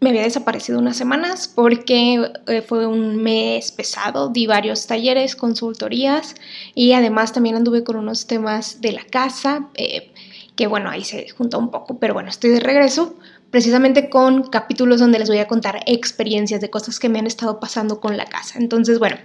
me 0.00 0.10
había 0.10 0.22
desaparecido 0.22 0.78
unas 0.78 0.96
semanas 0.96 1.48
porque 1.48 2.30
eh, 2.46 2.62
fue 2.62 2.86
un 2.86 3.16
mes 3.16 3.72
pesado, 3.72 4.28
di 4.28 4.46
varios 4.46 4.86
talleres, 4.86 5.36
consultorías 5.36 6.34
y 6.74 6.92
además 6.92 7.32
también 7.32 7.56
anduve 7.56 7.82
con 7.82 7.96
unos 7.96 8.26
temas 8.26 8.80
de 8.80 8.92
la 8.92 9.04
casa, 9.04 9.68
eh, 9.74 10.12
que 10.54 10.66
bueno, 10.66 10.90
ahí 10.90 11.04
se 11.04 11.28
juntó 11.30 11.58
un 11.58 11.70
poco, 11.70 11.98
pero 11.98 12.14
bueno, 12.14 12.28
estoy 12.28 12.50
de 12.50 12.60
regreso 12.60 13.16
precisamente 13.50 14.10
con 14.10 14.42
capítulos 14.44 15.00
donde 15.00 15.18
les 15.18 15.28
voy 15.28 15.38
a 15.38 15.48
contar 15.48 15.80
experiencias 15.86 16.60
de 16.60 16.68
cosas 16.68 16.98
que 16.98 17.08
me 17.08 17.18
han 17.18 17.26
estado 17.26 17.58
pasando 17.58 18.00
con 18.00 18.16
la 18.16 18.26
casa. 18.26 18.58
Entonces, 18.58 18.98
bueno, 18.98 19.16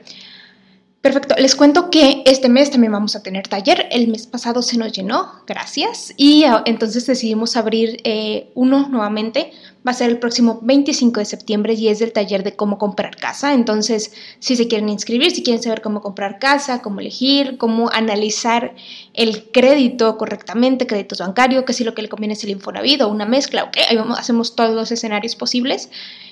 Perfecto, 1.01 1.33
les 1.39 1.55
cuento 1.55 1.89
que 1.89 2.21
este 2.27 2.47
mes 2.47 2.69
también 2.69 2.93
vamos 2.93 3.15
a 3.15 3.23
tener 3.23 3.47
taller. 3.47 3.87
El 3.89 4.07
mes 4.07 4.27
pasado 4.27 4.61
se 4.61 4.77
nos 4.77 4.91
llenó, 4.91 5.41
gracias. 5.47 6.13
Y 6.15 6.45
entonces 6.65 7.07
decidimos 7.07 7.57
abrir 7.57 7.99
eh, 8.03 8.51
uno 8.53 8.87
nuevamente. 8.87 9.51
Va 9.85 9.91
a 9.91 9.95
ser 9.95 10.09
el 10.09 10.19
próximo 10.19 10.59
25 10.61 11.19
de 11.19 11.25
septiembre 11.25 11.73
y 11.73 11.87
es 11.87 11.99
del 11.99 12.13
taller 12.13 12.43
de 12.43 12.55
cómo 12.55 12.77
comprar 12.77 13.15
casa. 13.15 13.53
Entonces, 13.53 14.13
si 14.39 14.55
se 14.55 14.67
quieren 14.67 14.89
inscribir, 14.89 15.31
si 15.31 15.41
quieren 15.41 15.63
saber 15.63 15.81
cómo 15.81 16.01
comprar 16.01 16.37
casa, 16.37 16.81
cómo 16.81 16.99
elegir, 16.99 17.57
cómo 17.57 17.89
analizar 17.91 18.75
el 19.13 19.49
crédito 19.51 20.17
correctamente, 20.17 20.85
créditos 20.85 21.19
bancarios, 21.19 21.63
que 21.63 21.73
si 21.73 21.83
lo 21.83 21.95
que 21.95 22.03
le 22.03 22.09
conviene 22.09 22.33
es 22.33 22.43
el 22.43 22.51
Infonavit 22.51 23.01
o 23.01 23.07
una 23.07 23.25
mezcla, 23.25 23.63
ok, 23.63 23.77
ahí 23.89 23.97
vamos, 23.97 24.19
hacemos 24.19 24.55
todos 24.55 24.75
los 24.75 24.91
escenarios 24.91 25.35
posibles 25.35 25.89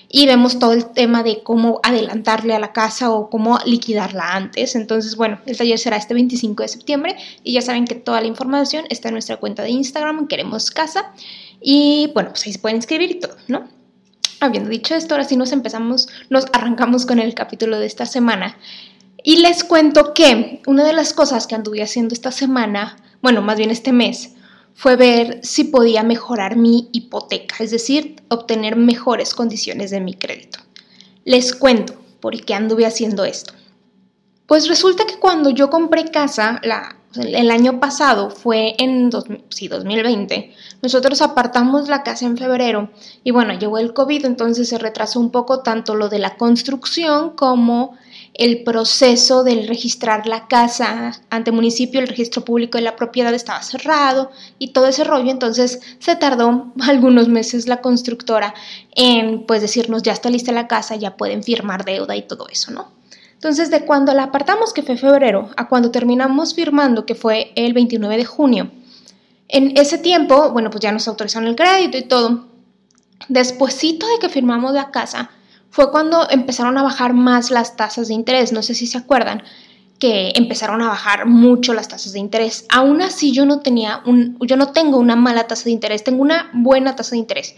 y 0.09 0.25
vemos 0.25 0.57
todo 0.57 0.73
el 0.73 0.87
tema 0.87 1.21
de 1.21 1.43
cómo 1.43 1.79
adelantarle 1.83 2.55
a 2.55 2.59
la 2.59 2.73
casa 2.73 3.11
o 3.11 3.29
cómo 3.29 3.59
liquidarla 3.65 4.35
antes. 4.35 4.75
Entonces, 4.75 5.15
bueno, 5.15 5.39
el 5.45 5.55
taller 5.55 5.77
será 5.77 5.97
este 5.97 6.15
25 6.15 6.63
de 6.63 6.67
septiembre 6.67 7.15
y 7.43 7.53
ya 7.53 7.61
saben 7.61 7.85
que 7.85 7.95
toda 7.95 8.19
la 8.19 8.27
información 8.27 8.85
está 8.89 9.09
en 9.09 9.13
nuestra 9.13 9.37
cuenta 9.37 9.61
de 9.63 9.69
Instagram, 9.69 10.27
queremos 10.27 10.71
casa. 10.71 11.13
Y 11.61 12.11
bueno, 12.13 12.29
pues 12.29 12.45
ahí 12.45 12.53
se 12.53 12.59
pueden 12.59 12.77
inscribir 12.77 13.11
y 13.11 13.19
todo, 13.19 13.35
¿no? 13.47 13.67
Habiendo 14.39 14.69
dicho 14.69 14.95
esto, 14.95 15.13
ahora 15.13 15.25
sí 15.25 15.35
nos 15.35 15.51
empezamos, 15.51 16.07
nos 16.29 16.45
arrancamos 16.53 17.05
con 17.05 17.19
el 17.19 17.33
capítulo 17.33 17.79
de 17.79 17.85
esta 17.85 18.05
semana. 18.05 18.57
Y 19.23 19.37
les 19.37 19.63
cuento 19.63 20.13
que 20.13 20.61
una 20.65 20.85
de 20.85 20.93
las 20.93 21.13
cosas 21.13 21.45
que 21.45 21.55
anduve 21.55 21.83
haciendo 21.83 22.13
esta 22.13 22.31
semana, 22.31 22.97
bueno, 23.21 23.41
más 23.41 23.57
bien 23.57 23.69
este 23.69 23.91
mes, 23.91 24.35
fue 24.73 24.95
ver 24.95 25.41
si 25.43 25.65
podía 25.65 26.03
mejorar 26.03 26.55
mi 26.55 26.87
hipoteca, 26.93 27.57
es 27.59 27.71
decir, 27.71 28.15
obtener 28.29 28.77
mejores 28.77 29.35
condiciones 29.35 29.91
de 29.91 29.99
mi 29.99 30.13
crédito. 30.13 30.59
Les 31.25 31.53
cuento 31.53 31.95
por 32.21 32.39
qué 32.45 32.53
anduve 32.53 32.85
haciendo 32.85 33.25
esto. 33.25 33.53
Pues 34.49 34.67
resulta 34.67 35.05
que 35.05 35.19
cuando 35.19 35.51
yo 35.51 35.69
compré 35.69 36.09
casa, 36.09 36.59
el 37.15 37.51
año 37.51 37.79
pasado 37.79 38.31
fue 38.31 38.73
en 38.79 39.11
sí, 39.49 39.67
2020, 39.67 40.55
nosotros 40.81 41.21
apartamos 41.21 41.87
la 41.87 42.01
casa 42.01 42.25
en 42.25 42.35
febrero 42.35 42.89
y 43.23 43.29
bueno, 43.29 43.53
llegó 43.53 43.77
el 43.77 43.93
COVID, 43.93 44.25
entonces 44.25 44.67
se 44.67 44.79
retrasó 44.79 45.19
un 45.19 45.29
poco 45.29 45.59
tanto 45.59 45.93
lo 45.93 46.09
de 46.09 46.17
la 46.17 46.35
construcción 46.35 47.35
como 47.35 47.95
el 48.33 48.63
proceso 48.63 49.43
del 49.43 49.67
registrar 49.67 50.25
la 50.25 50.47
casa 50.47 51.11
ante 51.29 51.51
municipio, 51.51 52.01
el 52.01 52.07
registro 52.07 52.43
público 52.43 52.79
de 52.79 52.85
la 52.85 52.95
propiedad 52.95 53.35
estaba 53.35 53.61
cerrado 53.61 54.31
y 54.57 54.69
todo 54.69 54.87
ese 54.87 55.03
rollo, 55.03 55.29
entonces 55.29 55.79
se 55.99 56.15
tardó 56.15 56.73
algunos 56.81 57.27
meses 57.27 57.67
la 57.67 57.81
constructora 57.81 58.55
en 58.95 59.45
pues 59.45 59.61
decirnos 59.61 60.01
ya 60.01 60.13
está 60.13 60.31
lista 60.31 60.51
la 60.51 60.67
casa, 60.67 60.95
ya 60.95 61.17
pueden 61.17 61.43
firmar 61.43 61.85
deuda 61.85 62.15
y 62.15 62.23
todo 62.23 62.47
eso, 62.49 62.71
¿no? 62.71 62.98
Entonces 63.39 63.71
de 63.71 63.85
cuando 63.85 64.13
la 64.13 64.23
apartamos, 64.23 64.73
que 64.73 64.83
fue 64.83 64.97
febrero, 64.97 65.49
a 65.55 65.69
cuando 65.69 65.91
terminamos 65.91 66.53
firmando, 66.53 67.05
que 67.05 67.15
fue 67.15 67.53
el 67.55 67.71
29 67.71 68.17
de 68.17 68.25
junio, 68.25 68.69
en 69.47 69.77
ese 69.77 69.97
tiempo, 69.97 70.51
bueno, 70.51 70.69
pues 70.69 70.81
ya 70.81 70.91
nos 70.91 71.07
autorizaron 71.07 71.47
el 71.47 71.55
crédito 71.55 71.97
y 71.97 72.01
todo. 72.01 72.47
Despuésito 73.29 74.05
de 74.07 74.19
que 74.19 74.27
firmamos 74.27 74.73
la 74.73 74.91
casa, 74.91 75.29
fue 75.69 75.89
cuando 75.89 76.29
empezaron 76.29 76.77
a 76.77 76.83
bajar 76.83 77.13
más 77.13 77.49
las 77.49 77.77
tasas 77.77 78.09
de 78.09 78.13
interés. 78.13 78.51
No 78.51 78.61
sé 78.61 78.75
si 78.75 78.85
se 78.87 78.97
acuerdan 78.97 79.41
que 79.99 80.33
empezaron 80.35 80.81
a 80.81 80.89
bajar 80.89 81.25
mucho 81.25 81.73
las 81.73 81.87
tasas 81.87 82.11
de 82.11 82.19
interés. 82.19 82.65
Aún 82.67 83.01
así 83.01 83.31
yo 83.31 83.45
no 83.45 83.61
tenía 83.61 84.01
un, 84.05 84.37
yo 84.41 84.57
no 84.57 84.73
tengo 84.73 84.97
una 84.97 85.15
mala 85.15 85.47
tasa 85.47 85.63
de 85.63 85.71
interés, 85.71 86.03
tengo 86.03 86.21
una 86.21 86.49
buena 86.53 86.97
tasa 86.97 87.11
de 87.11 87.19
interés. 87.19 87.55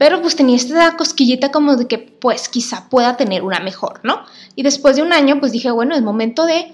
Pero 0.00 0.22
pues 0.22 0.34
tenía 0.34 0.56
esta 0.56 0.96
cosquillita 0.96 1.50
como 1.52 1.76
de 1.76 1.86
que 1.86 1.98
pues 1.98 2.48
quizá 2.48 2.88
pueda 2.88 3.18
tener 3.18 3.42
una 3.42 3.60
mejor, 3.60 4.00
¿no? 4.02 4.22
Y 4.56 4.62
después 4.62 4.96
de 4.96 5.02
un 5.02 5.12
año 5.12 5.40
pues 5.40 5.52
dije, 5.52 5.70
bueno, 5.70 5.94
es 5.94 6.00
momento 6.00 6.46
de 6.46 6.72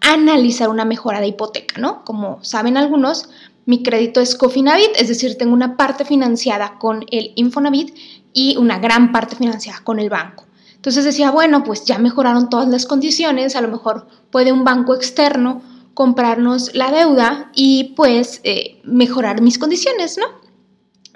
analizar 0.00 0.68
una 0.68 0.84
mejora 0.84 1.18
de 1.18 1.26
hipoteca, 1.26 1.80
¿no? 1.80 2.04
Como 2.04 2.38
saben 2.44 2.76
algunos, 2.76 3.30
mi 3.66 3.82
crédito 3.82 4.20
es 4.20 4.36
Cofinavit, 4.36 4.90
es 4.94 5.08
decir, 5.08 5.36
tengo 5.36 5.54
una 5.54 5.76
parte 5.76 6.04
financiada 6.04 6.78
con 6.78 7.04
el 7.10 7.32
Infonavit 7.34 7.96
y 8.32 8.56
una 8.58 8.78
gran 8.78 9.10
parte 9.10 9.34
financiada 9.34 9.80
con 9.82 9.98
el 9.98 10.08
banco. 10.08 10.44
Entonces 10.76 11.04
decía, 11.04 11.32
bueno, 11.32 11.64
pues 11.64 11.84
ya 11.84 11.98
mejoraron 11.98 12.48
todas 12.48 12.68
las 12.68 12.86
condiciones, 12.86 13.56
a 13.56 13.60
lo 13.60 13.66
mejor 13.66 14.06
puede 14.30 14.52
un 14.52 14.62
banco 14.62 14.94
externo 14.94 15.62
comprarnos 15.94 16.76
la 16.76 16.92
deuda 16.92 17.50
y 17.56 17.94
pues 17.96 18.40
eh, 18.44 18.80
mejorar 18.84 19.42
mis 19.42 19.58
condiciones, 19.58 20.16
¿no? 20.16 20.26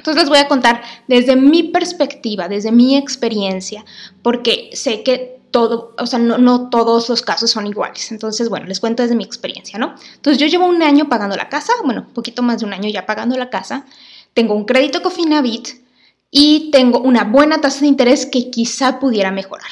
Entonces 0.02 0.24
les 0.24 0.28
voy 0.28 0.38
a 0.38 0.48
contar 0.48 0.82
desde 1.06 1.36
mi 1.36 1.62
perspectiva, 1.62 2.48
desde 2.48 2.72
mi 2.72 2.96
experiencia, 2.96 3.84
porque 4.22 4.70
sé 4.72 5.04
que 5.04 5.40
todo, 5.52 5.94
o 5.96 6.06
sea, 6.06 6.18
no, 6.18 6.38
no, 6.38 6.70
todos 6.70 7.08
los 7.08 7.22
casos 7.22 7.50
son 7.50 7.66
iguales. 7.66 8.10
Entonces, 8.10 8.48
bueno, 8.48 8.66
les 8.66 8.80
cuento 8.80 9.02
desde 9.02 9.14
mi 9.14 9.22
experiencia, 9.22 9.78
¿no? 9.78 9.94
Entonces 10.16 10.38
yo 10.38 10.46
llevo 10.48 10.66
un 10.66 10.82
año 10.82 11.08
pagando 11.08 11.36
la 11.36 11.48
casa, 11.48 11.72
bueno, 11.84 12.06
un 12.08 12.14
poquito 12.14 12.42
más 12.42 12.60
de 12.60 12.66
un 12.66 12.72
año 12.72 12.88
ya 12.88 13.06
pagando 13.06 13.36
la 13.36 13.50
casa, 13.50 13.86
tengo 14.34 14.54
un 14.54 14.64
crédito 14.64 15.02
Cofinavit, 15.02 15.82
y 16.34 16.70
tengo 16.72 16.98
una 16.98 17.24
buena 17.24 17.60
tasa 17.60 17.80
de 17.80 17.88
interés 17.88 18.26
que 18.26 18.50
quizá 18.50 18.98
pudiera 18.98 19.30
mejorar. 19.30 19.70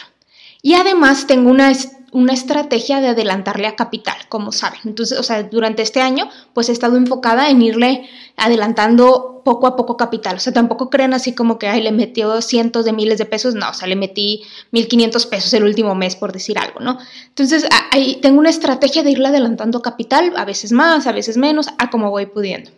Y 0.63 0.75
además 0.75 1.27
tengo 1.27 1.51
una, 1.51 1.73
una 2.13 2.33
estrategia 2.33 3.01
de 3.01 3.09
adelantarle 3.09 3.67
a 3.67 3.77
capital, 3.77 4.17
como 4.29 4.53
saben. 4.53 4.81
Entonces, 4.85 5.19
o 5.19 5.23
sea, 5.23 5.43
durante 5.45 5.83
este 5.83 6.01
año, 6.01 6.29
pues 6.55 6.69
he 6.69 6.73
estado 6.73 6.97
enfocada 6.97 7.51
en 7.51 7.63
irle 7.63 8.09
adelantando 8.37 9.43
poco 9.45 9.67
a 9.67 9.77
poco 9.77 9.97
capital. 9.97 10.37
O 10.37 10.41
sea, 10.41 10.53
tampoco 10.53 10.91
crean 10.91 11.15
así 11.15 11.35
como 11.35 11.59
que, 11.59 11.69
ay, 11.69 11.83
le 11.83 11.93
metió 11.93 12.41
cientos 12.43 12.85
de 12.85 12.93
miles 12.93 13.19
de 13.19 13.27
pesos. 13.27 13.55
No, 13.55 13.71
o 13.71 13.75
sea, 13.75 13.89
le 13.89 13.97
metí 13.97 14.43
1.500 14.73 15.29
pesos 15.29 15.53
el 15.55 15.65
último 15.65 15.95
mes, 15.95 16.17
por 16.17 16.33
decir 16.33 16.59
algo, 16.59 16.81
¿no? 16.81 16.99
Entonces, 17.29 17.67
ahí 17.93 18.19
tengo 18.21 18.39
una 18.41 18.51
estrategia 18.51 19.03
de 19.03 19.11
irle 19.11 19.29
adelantando 19.29 19.83
capital, 19.83 20.33
a 20.37 20.45
veces 20.45 20.73
más, 20.73 21.07
a 21.07 21.13
veces 21.13 21.37
menos, 21.37 21.69
a 21.79 21.91
como 21.91 22.11
voy 22.11 22.27
pudiendo. 22.27 22.71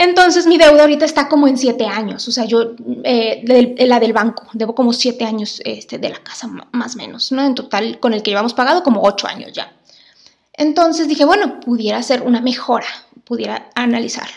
Entonces 0.00 0.46
mi 0.46 0.58
deuda 0.58 0.82
ahorita 0.82 1.04
está 1.04 1.28
como 1.28 1.48
en 1.48 1.58
siete 1.58 1.84
años, 1.84 2.28
o 2.28 2.30
sea, 2.30 2.44
yo, 2.44 2.76
eh, 3.02 3.42
la 3.78 3.98
del 3.98 4.12
banco, 4.12 4.44
debo 4.52 4.72
como 4.72 4.92
siete 4.92 5.24
años 5.24 5.60
este, 5.64 5.98
de 5.98 6.08
la 6.08 6.22
casa 6.22 6.48
más 6.70 6.94
o 6.94 6.98
menos, 6.98 7.32
¿no? 7.32 7.44
En 7.44 7.56
total, 7.56 7.98
con 7.98 8.14
el 8.14 8.22
que 8.22 8.30
llevamos 8.30 8.54
pagado 8.54 8.84
como 8.84 9.02
ocho 9.02 9.26
años 9.26 9.52
ya. 9.52 9.72
Entonces 10.52 11.08
dije, 11.08 11.24
bueno, 11.24 11.58
pudiera 11.58 12.00
ser 12.04 12.22
una 12.22 12.40
mejora, 12.40 12.86
pudiera 13.24 13.70
analizar. 13.74 14.28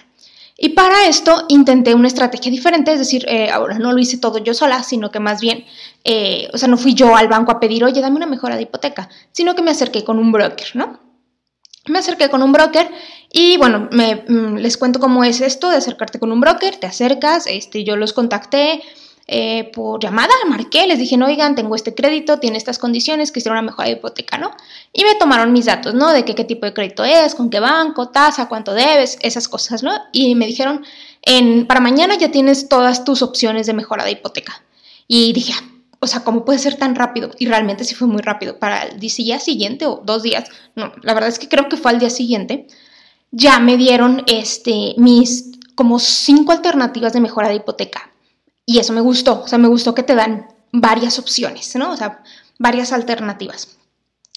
Y 0.58 0.70
para 0.70 1.06
esto 1.06 1.46
intenté 1.48 1.94
una 1.94 2.08
estrategia 2.08 2.52
diferente, 2.52 2.94
es 2.94 2.98
decir, 2.98 3.24
eh, 3.28 3.52
ahora 3.52 3.78
no 3.78 3.92
lo 3.92 4.00
hice 4.00 4.18
todo 4.18 4.40
yo 4.40 4.56
sola, 4.56 4.82
sino 4.82 5.12
que 5.12 5.20
más 5.20 5.42
bien, 5.42 5.66
eh, 6.04 6.50
o 6.54 6.58
sea, 6.58 6.70
no 6.70 6.78
fui 6.78 6.96
yo 6.96 7.16
al 7.16 7.28
banco 7.28 7.52
a 7.52 7.60
pedir, 7.60 7.84
oye, 7.84 8.02
dame 8.02 8.16
una 8.16 8.26
mejora 8.26 8.56
de 8.56 8.64
hipoteca, 8.64 9.10
sino 9.32 9.54
que 9.54 9.62
me 9.62 9.70
acerqué 9.70 10.04
con 10.04 10.18
un 10.18 10.32
broker, 10.32 10.72
¿no? 10.74 11.00
Me 11.88 12.00
acerqué 12.00 12.30
con 12.30 12.42
un 12.42 12.52
broker 12.52 12.92
y 13.32 13.58
bueno, 13.58 13.88
me, 13.92 14.26
mm, 14.28 14.58
les 14.58 14.78
cuento 14.78 15.00
cómo 15.00 15.24
es 15.24 15.42
esto 15.42 15.70
de 15.70 15.78
acercarte 15.78 16.20
con 16.20 16.32
un 16.32 16.42
broker, 16.42 16.76
te 16.78 16.88
acercas, 16.88 17.48
este, 17.48 17.84
yo 17.84 17.96
los 17.96 18.14
contacté 18.14 18.82
eh, 19.28 19.72
por 19.74 20.02
llamada, 20.02 20.34
marqué, 20.50 20.86
les 20.88 21.00
dije, 21.00 21.16
no, 21.16 21.28
oigan, 21.28 21.56
tengo 21.56 21.76
este 21.76 21.96
crédito, 21.96 22.40
tiene 22.40 22.58
estas 22.58 22.78
condiciones, 22.78 23.32
quisiera 23.32 23.54
una 23.54 23.62
mejora 23.62 23.88
de 23.88 23.94
hipoteca, 23.94 24.38
¿no? 24.38 24.52
Y 24.92 25.06
me 25.06 25.16
tomaron 25.16 25.54
mis 25.54 25.66
datos, 25.66 25.94
¿no? 25.94 26.12
De 26.12 26.26
qué 26.26 26.44
tipo 26.44 26.66
de 26.66 26.74
crédito 26.74 27.06
es, 27.06 27.34
con 27.34 27.50
qué 27.50 27.62
banco, 27.62 28.10
tasa, 28.10 28.50
cuánto 28.50 28.74
debes, 28.74 29.18
esas 29.22 29.48
cosas, 29.48 29.84
¿no? 29.84 29.94
Y 30.12 30.36
me 30.36 30.48
dijeron, 30.48 30.84
en, 31.22 31.66
para 31.68 31.80
mañana 31.80 32.16
ya 32.16 32.32
tienes 32.32 32.68
todas 32.68 33.06
tus 33.06 33.22
opciones 33.22 33.68
de 33.68 33.74
mejora 33.74 34.04
de 34.04 34.12
hipoteca. 34.12 34.64
Y 35.08 35.32
dije, 35.32 35.54
ah, 35.56 35.64
o 36.00 36.08
sea, 36.08 36.26
¿cómo 36.26 36.44
puede 36.44 36.60
ser 36.60 36.76
tan 36.76 36.96
rápido? 36.96 37.32
Y 37.38 37.46
realmente 37.46 37.86
sí 37.86 37.96
fue 37.96 38.08
muy 38.08 38.22
rápido. 38.22 38.58
Para 38.60 38.84
el 38.84 39.00
día 39.00 39.40
siguiente 39.40 39.86
o 39.86 40.02
dos 40.04 40.24
días, 40.24 40.50
no, 40.76 40.92
la 41.04 41.14
verdad 41.14 41.30
es 41.30 41.40
que 41.40 41.48
creo 41.48 41.70
que 41.70 41.78
fue 41.78 41.92
al 41.92 42.00
día 42.00 42.10
siguiente, 42.10 42.68
ya 43.32 43.60
me 43.60 43.78
dieron 43.78 44.24
este, 44.28 44.94
mis 44.98 45.52
como 45.76 46.00
cinco 46.00 46.52
alternativas 46.52 47.14
de 47.14 47.22
mejora 47.22 47.50
de 47.50 47.56
hipoteca. 47.56 48.12
Y 48.66 48.78
eso 48.80 48.94
me 48.94 49.02
gustó, 49.02 49.42
o 49.44 49.48
sea, 49.48 49.58
me 49.58 49.68
gustó 49.68 49.96
que 49.96 50.04
te 50.04 50.16
dan 50.16 50.48
varias 50.72 51.18
opciones, 51.18 51.76
¿no? 51.76 51.92
O 51.92 51.98
sea, 51.98 52.24
varias 52.60 52.94
alternativas. 52.94 53.78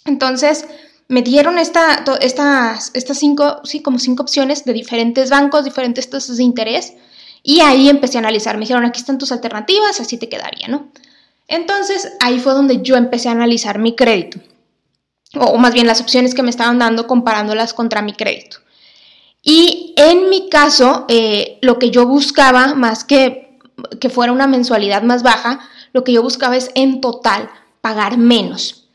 Entonces, 0.06 0.64
me 1.08 1.23
dieron 1.23 1.58
esta, 1.58 2.05
estas, 2.20 2.91
estas 2.94 3.19
cinco, 3.19 3.61
sí, 3.64 3.82
como 3.82 3.99
cinco 3.99 4.23
opciones 4.23 4.64
de 4.64 4.73
diferentes 4.73 5.31
bancos, 5.31 5.64
diferentes 5.64 6.08
tasas 6.08 6.38
de 6.38 6.44
interés, 6.44 6.94
y 7.43 7.61
ahí 7.61 7.90
empecé 7.90 8.17
a 8.17 8.20
analizar. 8.20 8.56
Me 8.56 8.62
dijeron, 8.62 8.85
aquí 8.85 9.00
están 9.00 9.19
tus 9.19 9.32
alternativas, 9.32 10.00
así 10.00 10.17
te 10.17 10.29
quedaría, 10.29 10.69
¿no? 10.69 10.88
Entonces, 11.47 12.12
ahí 12.20 12.40
fue 12.40 12.55
donde 12.55 12.81
yo 12.82 12.97
empecé 12.97 13.29
a 13.29 13.32
analizar 13.32 13.79
mi 13.79 13.94
crédito, 13.94 14.40
o 15.38 15.58
más 15.58 15.75
bien 15.75 15.87
las 15.87 16.00
opciones 16.00 16.35
que 16.35 16.43
me 16.43 16.50
estaban 16.50 16.79
dando 16.79 17.06
comparándolas 17.06 17.75
contra 17.75 18.00
mi 18.00 18.14
crédito. 18.14 18.63
Y 19.44 19.94
en 19.96 20.31
mi 20.31 20.49
caso, 20.49 21.05
eh, 21.08 21.58
lo 21.62 21.79
que 21.79 21.91
yo 21.91 22.06
buscaba, 22.06 22.75
más 22.75 23.05
que 23.05 23.44
que 24.00 24.11
fuera 24.11 24.32
una 24.32 24.46
mensualidad 24.46 25.02
más 25.02 25.23
baja, 25.23 25.61
lo 25.93 26.05
que 26.05 26.12
yo 26.12 26.23
buscaba 26.23 26.56
es 26.56 26.70
en 26.75 27.00
total 27.00 27.50
pagar 27.81 28.19
menos. 28.19 28.88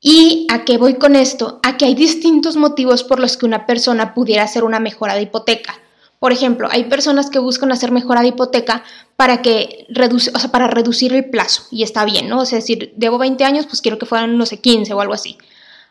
¿Y 0.00 0.46
a 0.50 0.64
qué 0.64 0.78
voy 0.78 0.94
con 0.94 1.14
esto? 1.14 1.60
A 1.62 1.76
que 1.76 1.84
hay 1.84 1.94
distintos 1.94 2.56
motivos 2.56 3.04
por 3.04 3.20
los 3.20 3.36
que 3.36 3.46
una 3.46 3.66
persona 3.66 4.14
pudiera 4.14 4.44
hacer 4.44 4.64
una 4.64 4.80
mejora 4.80 5.14
de 5.14 5.22
hipoteca. 5.22 5.78
Por 6.18 6.32
ejemplo, 6.32 6.68
hay 6.70 6.84
personas 6.84 7.30
que 7.30 7.38
buscan 7.38 7.72
hacer 7.72 7.92
mejora 7.92 8.20
de 8.22 8.28
hipoteca 8.28 8.82
para 9.16 9.42
que 9.42 9.86
reduce, 9.88 10.30
o 10.34 10.38
sea, 10.38 10.50
para 10.50 10.68
reducir 10.68 11.14
el 11.14 11.28
plazo 11.28 11.64
y 11.70 11.82
está 11.82 12.04
bien, 12.04 12.28
¿no? 12.28 12.40
O 12.40 12.46
sea, 12.46 12.56
decir, 12.56 12.92
debo 12.96 13.18
20 13.18 13.42
años, 13.44 13.66
pues 13.66 13.80
quiero 13.80 13.98
que 13.98 14.06
fueran 14.06 14.36
no 14.36 14.46
sé 14.46 14.58
15 14.60 14.92
o 14.94 15.00
algo 15.00 15.14
así. 15.14 15.38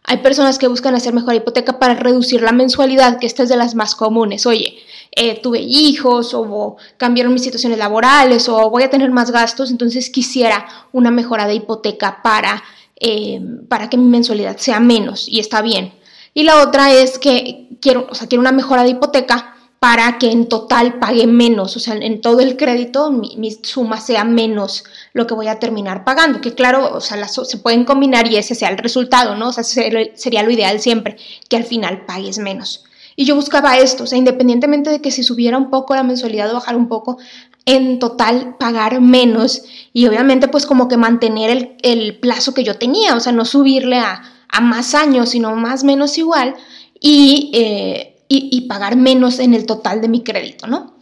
Hay 0.06 0.18
personas 0.18 0.58
que 0.58 0.68
buscan 0.68 0.96
hacer 0.96 1.14
mejora 1.14 1.34
de 1.34 1.40
hipoteca 1.40 1.78
para 1.80 1.94
reducir 1.94 2.42
la 2.42 2.52
mensualidad, 2.52 3.20
que 3.20 3.28
esta 3.28 3.44
es 3.44 3.50
de 3.50 3.58
las 3.58 3.76
más 3.76 3.96
comunes. 3.96 4.46
Oye, 4.46 4.80
eh, 5.12 5.40
tuve 5.42 5.60
hijos 5.60 6.34
o 6.34 6.78
cambiaron 6.98 7.34
mis 7.34 7.44
situaciones 7.44 7.78
laborales 7.78 8.50
o 8.50 8.70
voy 8.70 8.84
a 8.84 8.90
tener 8.90 9.12
más 9.12 9.32
gastos, 9.32 9.72
entonces 9.72 10.10
quisiera 10.10 10.68
una 10.92 11.12
mejora 11.12 11.48
de 11.48 11.56
hipoteca 11.56 12.22
para 12.24 12.64
eh, 13.02 13.40
para 13.70 13.90
que 13.90 13.96
mi 13.96 14.10
mensualidad 14.10 14.58
sea 14.58 14.82
menos 14.82 15.30
y 15.30 15.40
está 15.40 15.62
bien. 15.62 15.94
Y 16.34 16.44
la 16.44 16.62
otra 16.62 16.92
es 16.92 17.18
que 17.18 17.70
quiero, 17.80 18.08
o 18.10 18.16
sea, 18.16 18.28
quiero 18.28 18.42
una 18.42 18.52
mejora 18.52 18.84
de 18.84 18.90
hipoteca 18.90 19.56
para 19.80 20.18
que 20.18 20.30
en 20.30 20.50
total 20.50 21.00
pague 21.00 21.26
menos, 21.26 21.78
o 21.78 21.80
sea, 21.80 21.96
en 21.96 22.20
todo 22.20 22.42
el 22.42 22.58
crédito 22.58 23.12
mi, 23.12 23.58
suma 23.64 24.02
sea 24.02 24.26
menos 24.26 24.84
lo 25.14 25.26
que 25.26 25.34
voy 25.34 25.48
a 25.48 25.60
terminar 25.60 26.04
pagando, 26.04 26.42
que 26.42 26.54
claro, 26.54 26.94
o 26.94 27.00
sea, 27.00 27.26
se 27.28 27.58
pueden 27.58 27.86
combinar 27.86 28.28
y 28.28 28.36
ese 28.36 28.56
sea 28.56 28.70
el 28.70 28.78
resultado, 28.78 29.36
¿no? 29.36 29.50
O 29.50 29.54
sea, 29.54 29.64
sería 29.64 30.44
lo 30.44 30.52
ideal 30.52 30.82
siempre, 30.82 31.16
que 31.48 31.56
al 31.56 31.64
final 31.64 32.06
pagues 32.06 32.40
menos. 32.40 32.84
Y 33.16 33.26
yo 33.26 33.36
buscaba 33.36 33.78
esto, 33.78 34.04
o 34.04 34.08
sea, 34.08 34.18
independientemente 34.18 34.90
de 34.90 35.02
que 35.02 35.12
si 35.12 35.24
subiera 35.24 35.58
un 35.58 35.70
poco 35.70 35.96
la 35.96 36.04
mensualidad 36.04 36.52
o 36.52 36.56
bajara 36.56 36.78
un 36.78 36.88
poco, 36.88 37.18
en 37.66 38.00
total 38.00 38.56
pagar 38.58 39.00
menos 39.00 39.62
y 39.94 40.08
obviamente 40.08 40.48
pues 40.48 40.66
como 40.66 40.88
que 40.88 40.98
mantener 40.98 41.78
el, 41.84 42.18
plazo 42.18 42.54
que 42.54 42.64
yo 42.64 42.76
tenía, 42.76 43.16
o 43.16 43.20
sea, 43.20 43.32
no 43.32 43.46
subirle 43.46 44.00
a, 44.00 44.24
más 44.62 44.96
años, 44.96 45.30
sino 45.30 45.56
más 45.56 45.84
menos 45.84 46.18
igual 46.18 46.56
eh, 47.02 48.19
y, 48.32 48.62
pagar 48.68 48.96
menos 48.96 49.40
en 49.40 49.56
el 49.56 49.66
total 49.66 50.02
de 50.02 50.08
mi 50.08 50.24
crédito, 50.24 50.68
¿no? 50.68 50.94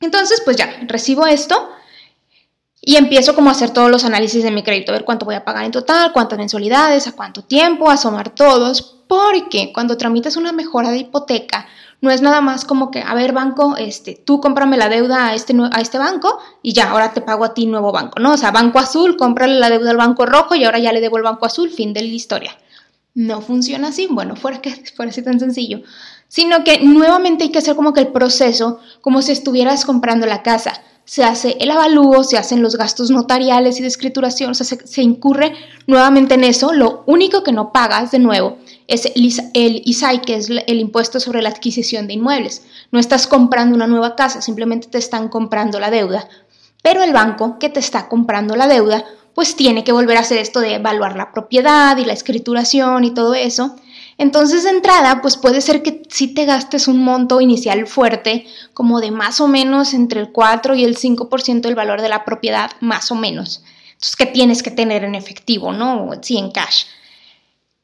Entonces 0.00 0.42
pues 0.44 0.56
ya, 0.56 0.68
recibo 0.86 1.26
esto 1.26 1.70
y 2.80 2.96
empiezo 2.96 3.34
como 3.34 3.48
a 3.48 3.52
hacer 3.52 3.70
todos 3.70 3.90
los 3.90 4.04
análisis 4.04 4.42
de 4.42 4.50
mi 4.50 4.62
crédito, 4.62 4.92
a 4.92 4.96
ver 4.96 5.04
cuánto 5.04 5.24
voy 5.24 5.34
a 5.34 5.44
pagar 5.44 5.64
en 5.64 5.72
total, 5.72 6.12
cuántas 6.12 6.38
mensualidades, 6.38 7.06
a 7.06 7.12
cuánto 7.12 7.42
tiempo, 7.42 7.88
a 7.88 7.96
sumar 7.96 8.30
todos, 8.30 8.98
porque 9.08 9.72
cuando 9.72 9.96
tramitas 9.96 10.36
una 10.36 10.52
mejora 10.52 10.90
de 10.90 10.98
hipoteca, 10.98 11.66
no 12.02 12.10
es 12.10 12.20
nada 12.20 12.40
más 12.40 12.64
como 12.64 12.90
que, 12.90 13.00
a 13.00 13.14
ver, 13.14 13.32
banco, 13.32 13.76
este, 13.76 14.20
tú 14.26 14.40
cómprame 14.40 14.76
la 14.76 14.88
deuda 14.88 15.28
a 15.28 15.34
este, 15.34 15.54
a 15.70 15.80
este 15.80 15.98
banco 15.98 16.38
y 16.60 16.72
ya, 16.72 16.90
ahora 16.90 17.12
te 17.12 17.20
pago 17.20 17.44
a 17.44 17.54
ti 17.54 17.66
nuevo 17.66 17.92
banco, 17.92 18.18
¿no? 18.18 18.32
O 18.32 18.36
sea, 18.36 18.50
banco 18.50 18.80
azul, 18.80 19.16
cómprale 19.16 19.58
la 19.58 19.70
deuda 19.70 19.92
al 19.92 19.96
banco 19.96 20.26
rojo 20.26 20.56
y 20.56 20.64
ahora 20.64 20.80
ya 20.80 20.92
le 20.92 21.00
debo 21.00 21.16
el 21.16 21.22
banco 21.22 21.46
azul, 21.46 21.70
fin 21.70 21.94
de 21.94 22.02
la 22.02 22.08
historia. 22.08 22.58
No 23.14 23.40
funciona 23.42 23.88
así, 23.88 24.06
bueno, 24.10 24.36
fuera 24.36 24.60
que 24.60 24.70
fuera 24.96 25.10
así 25.10 25.22
tan 25.22 25.38
sencillo, 25.38 25.82
sino 26.28 26.64
que 26.64 26.80
nuevamente 26.80 27.44
hay 27.44 27.50
que 27.50 27.58
hacer 27.58 27.76
como 27.76 27.92
que 27.92 28.00
el 28.00 28.08
proceso, 28.08 28.80
como 29.00 29.20
si 29.20 29.32
estuvieras 29.32 29.84
comprando 29.84 30.26
la 30.26 30.42
casa 30.42 30.82
se 31.04 31.24
hace 31.24 31.56
el 31.60 31.70
avalúo, 31.70 32.22
se 32.22 32.38
hacen 32.38 32.62
los 32.62 32.76
gastos 32.76 33.10
notariales 33.10 33.78
y 33.78 33.82
de 33.82 33.88
escrituración, 33.88 34.50
o 34.50 34.54
sea, 34.54 34.64
se, 34.64 35.02
incurre 35.02 35.52
nuevamente 35.86 36.34
en 36.34 36.44
eso. 36.44 36.72
Lo 36.72 37.02
único 37.06 37.42
que 37.42 37.52
no 37.52 37.72
pagas 37.72 38.12
de 38.12 38.18
nuevo 38.18 38.58
es 38.86 39.06
el, 39.06 39.82
ISAI, 39.84 40.22
que 40.22 40.36
es 40.36 40.48
el 40.48 40.78
impuesto 40.78 41.18
sobre 41.18 41.42
la 41.42 41.48
adquisición 41.48 42.06
de 42.06 42.14
inmuebles. 42.14 42.64
No 42.92 43.00
estás 43.00 43.26
comprando 43.26 43.74
una 43.74 43.86
nueva 43.86 44.14
casa, 44.14 44.42
simplemente 44.42 44.88
te 44.88 44.98
están 44.98 45.28
comprando 45.28 45.80
la 45.80 45.90
deuda. 45.90 46.28
Pero 46.82 47.02
el 47.02 47.12
banco 47.12 47.58
que 47.58 47.68
te 47.68 47.80
está 47.80 48.08
comprando 48.08 48.56
la 48.56 48.68
deuda, 48.68 49.04
pues 49.34 49.56
tiene 49.56 49.84
que 49.84 49.92
volver 49.92 50.16
a 50.16 50.20
hacer 50.20 50.38
esto 50.38 50.60
de 50.60 50.74
evaluar 50.74 51.16
la 51.16 51.32
propiedad 51.32 51.96
y 51.96 52.04
la 52.04 52.12
escrituración 52.12 53.04
y 53.04 53.14
todo 53.14 53.34
eso. 53.34 53.76
Entonces, 54.18 54.64
de 54.64 54.70
entrada, 54.70 55.20
pues 55.22 55.36
puede 55.36 55.60
ser 55.60 55.82
que 55.82 56.02
si 56.08 56.28
te 56.28 56.44
gastes 56.44 56.86
un 56.86 57.02
monto 57.02 57.40
inicial 57.40 57.86
fuerte, 57.86 58.46
como 58.74 59.00
de 59.00 59.10
más 59.10 59.40
o 59.40 59.48
menos 59.48 59.94
entre 59.94 60.20
el 60.20 60.30
4 60.30 60.74
y 60.74 60.84
el 60.84 60.96
5% 60.96 61.62
del 61.62 61.74
valor 61.74 62.02
de 62.02 62.08
la 62.08 62.24
propiedad, 62.24 62.70
más 62.80 63.10
o 63.10 63.14
menos. 63.14 63.64
Entonces, 63.92 64.16
¿qué 64.16 64.26
tienes 64.26 64.62
que 64.62 64.70
tener 64.70 65.04
en 65.04 65.14
efectivo, 65.14 65.72
no? 65.72 66.10
Sí, 66.20 66.36
en 66.36 66.50
cash. 66.50 66.84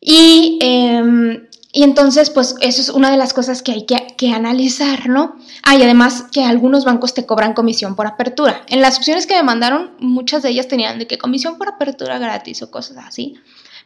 Y, 0.00 0.58
em, 0.60 1.47
y 1.78 1.84
entonces, 1.84 2.30
pues 2.30 2.56
eso 2.60 2.80
es 2.82 2.88
una 2.88 3.08
de 3.08 3.16
las 3.16 3.32
cosas 3.32 3.62
que 3.62 3.70
hay 3.70 3.86
que, 3.86 4.32
analizar, 4.32 5.08
¿no? 5.08 5.36
Ah, 5.62 5.76
y 5.76 5.82
además 5.84 6.24
que 6.32 6.42
algunos 6.42 6.84
bancos 6.84 7.14
te 7.14 7.24
cobran 7.24 7.54
comisión 7.54 7.94
por 7.94 8.08
apertura. 8.08 8.62
En 8.66 8.80
las 8.80 8.96
opciones 8.96 9.28
que 9.28 9.36
me 9.36 9.44
mandaron, 9.44 9.92
muchas 10.00 10.42
de 10.42 10.48
ellas 10.48 10.66
tenían 10.66 10.98
de 10.98 11.06
que 11.06 11.18
comisión 11.18 11.56
por 11.56 11.68
apertura 11.68 12.18
gratis 12.18 12.62
o 12.62 12.72
cosas 12.72 12.96
así 13.06 13.36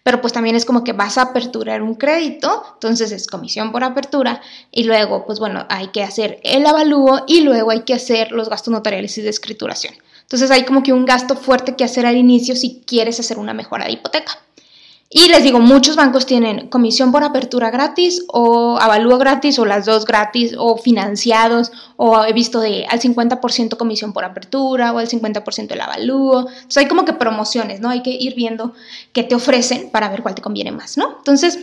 pero 0.04 0.20
pues 0.20 0.32
también 0.32 0.56
es 0.56 0.64
como 0.64 0.82
que 0.82 0.94
vas 0.94 1.16
a 1.16 1.22
aperturar 1.22 1.80
un 1.80 1.94
crédito, 1.94 2.64
entonces 2.74 3.12
es 3.12 3.28
comisión 3.28 3.70
por 3.70 3.84
apertura 3.84 4.40
y 4.72 4.82
luego 4.82 5.24
pues 5.26 5.38
bueno, 5.38 5.64
hay 5.68 5.88
que 5.88 6.02
hacer 6.02 6.40
el 6.42 6.66
avalúo 6.66 7.22
y 7.28 7.42
luego 7.42 7.70
hay 7.70 7.82
que 7.82 7.94
hacer 7.94 8.32
los 8.32 8.48
gastos 8.48 8.72
notariales 8.72 9.16
y 9.18 9.22
de 9.22 9.30
escrituración. 9.30 9.94
Entonces 10.22 10.50
hay 10.50 10.64
como 10.64 10.82
que 10.82 10.92
un 10.92 11.04
gasto 11.04 11.36
fuerte 11.36 11.76
que 11.76 11.84
hacer 11.84 12.04
al 12.04 12.16
inicio 12.16 12.56
si 12.56 12.82
quieres 12.84 13.20
hacer 13.20 13.38
una 13.38 13.54
mejora 13.54 13.84
de 13.84 13.92
hipoteca. 13.92 14.40
Y 15.14 15.28
les 15.28 15.42
digo, 15.42 15.60
muchos 15.60 15.94
bancos 15.94 16.24
tienen 16.24 16.68
comisión 16.70 17.12
por 17.12 17.22
apertura 17.22 17.70
gratis 17.70 18.24
o 18.28 18.78
avalúo 18.80 19.18
gratis 19.18 19.58
o 19.58 19.66
las 19.66 19.84
dos 19.84 20.06
gratis 20.06 20.54
o 20.56 20.78
financiados 20.78 21.70
o 21.98 22.24
he 22.24 22.32
visto 22.32 22.60
de 22.60 22.86
al 22.86 22.98
50% 22.98 23.76
comisión 23.76 24.14
por 24.14 24.24
apertura 24.24 24.90
o 24.90 24.98
al 24.98 25.08
50% 25.10 25.72
el 25.72 25.80
avalúo. 25.82 26.48
Entonces 26.48 26.78
hay 26.78 26.88
como 26.88 27.04
que 27.04 27.12
promociones, 27.12 27.80
¿no? 27.80 27.90
Hay 27.90 28.02
que 28.02 28.10
ir 28.10 28.34
viendo 28.34 28.72
qué 29.12 29.22
te 29.22 29.34
ofrecen 29.34 29.90
para 29.90 30.08
ver 30.08 30.22
cuál 30.22 30.34
te 30.34 30.40
conviene 30.40 30.72
más, 30.72 30.96
¿no? 30.96 31.18
Entonces, 31.18 31.58